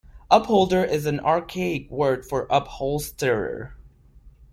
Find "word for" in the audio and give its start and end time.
1.91-2.47